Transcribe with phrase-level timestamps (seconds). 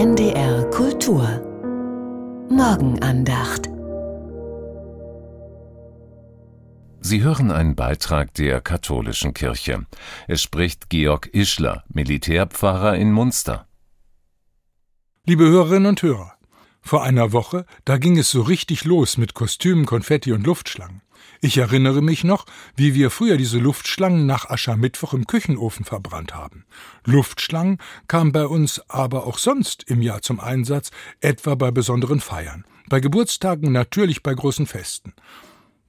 [0.00, 1.24] NDR Kultur
[2.50, 3.68] Morgenandacht
[7.00, 9.86] Sie hören einen Beitrag der katholischen Kirche.
[10.28, 13.66] Es spricht Georg Ischler, Militärpfarrer in Munster.
[15.26, 16.37] Liebe Hörerinnen und Hörer,
[16.88, 21.02] vor einer Woche, da ging es so richtig los mit Kostümen, Konfetti und Luftschlangen.
[21.42, 22.46] Ich erinnere mich noch,
[22.76, 26.64] wie wir früher diese Luftschlangen nach Aschermittwoch im Küchenofen verbrannt haben.
[27.04, 27.78] Luftschlangen
[28.08, 30.90] kamen bei uns aber auch sonst im Jahr zum Einsatz,
[31.20, 35.12] etwa bei besonderen Feiern, bei Geburtstagen, natürlich bei großen Festen.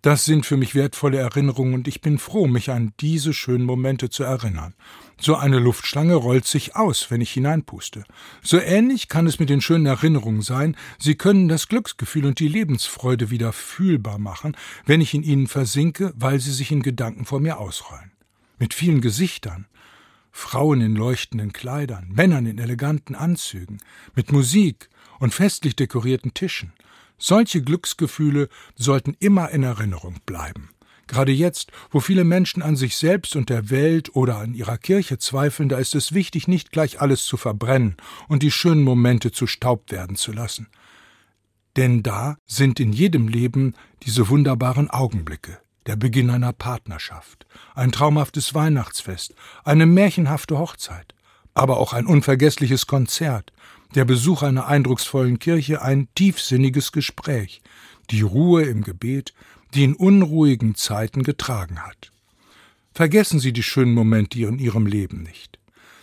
[0.01, 4.09] Das sind für mich wertvolle Erinnerungen und ich bin froh, mich an diese schönen Momente
[4.09, 4.73] zu erinnern.
[5.19, 8.05] So eine Luftschlange rollt sich aus, wenn ich hineinpuste.
[8.41, 12.47] So ähnlich kann es mit den schönen Erinnerungen sein, sie können das Glücksgefühl und die
[12.47, 17.41] Lebensfreude wieder fühlbar machen, wenn ich in ihnen versinke, weil sie sich in Gedanken vor
[17.41, 18.11] mir ausrollen.
[18.57, 19.67] Mit vielen Gesichtern,
[20.31, 23.79] Frauen in leuchtenden Kleidern, Männern in eleganten Anzügen,
[24.15, 26.71] mit Musik und festlich dekorierten Tischen,
[27.19, 30.69] solche Glücksgefühle sollten immer in Erinnerung bleiben.
[31.09, 35.17] Gerade jetzt, wo viele Menschen an sich selbst und der Welt oder an ihrer Kirche
[35.17, 37.97] zweifeln, da ist es wichtig, nicht gleich alles zu verbrennen
[38.27, 40.67] und die schönen Momente zu Staub werden zu lassen.
[41.77, 48.53] Denn da sind in jedem Leben diese wunderbaren Augenblicke, der Beginn einer Partnerschaft, ein traumhaftes
[48.53, 51.15] Weihnachtsfest, eine märchenhafte Hochzeit,
[51.55, 53.51] aber auch ein unvergessliches Konzert,
[53.95, 57.61] der Besuch einer eindrucksvollen Kirche ein tiefsinniges Gespräch,
[58.11, 59.33] die Ruhe im Gebet,
[59.73, 62.11] die in unruhigen Zeiten getragen hat.
[62.93, 65.59] Vergessen Sie die schönen Momente in Ihrem Leben nicht.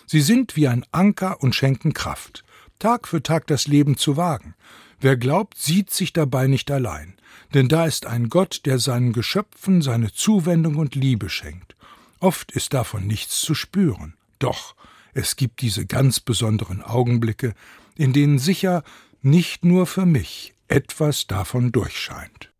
[0.06, 2.44] Sie sind wie ein Anker und schenken Kraft,
[2.78, 4.54] Tag für Tag das Leben zu wagen.
[5.00, 7.14] Wer glaubt, sieht sich dabei nicht allein,
[7.54, 11.76] denn da ist ein Gott, der seinen Geschöpfen seine Zuwendung und Liebe schenkt.
[12.20, 14.14] Oft ist davon nichts zu spüren.
[14.38, 14.74] Doch
[15.16, 17.54] es gibt diese ganz besonderen Augenblicke,
[17.96, 18.82] in denen sicher
[19.22, 22.52] nicht nur für mich etwas davon durchscheint.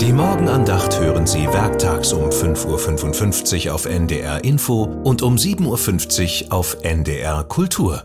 [0.00, 6.52] Die Morgenandacht hören Sie werktags um 5.55 Uhr auf NDR Info und um 7.50 Uhr
[6.52, 8.04] auf NDR Kultur.